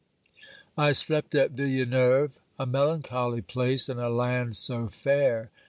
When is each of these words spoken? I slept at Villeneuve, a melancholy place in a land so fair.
I 0.79 0.93
slept 0.93 1.35
at 1.35 1.51
Villeneuve, 1.51 2.39
a 2.57 2.65
melancholy 2.65 3.43
place 3.43 3.87
in 3.87 3.99
a 3.99 4.09
land 4.09 4.55
so 4.57 4.87
fair. 4.89 5.51